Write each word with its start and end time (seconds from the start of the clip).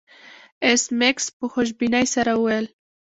ایس 0.65 0.83
میکس 0.99 1.25
په 1.37 1.45
خوشبینۍ 1.51 2.05
سره 2.15 2.31
وویل 2.35 2.65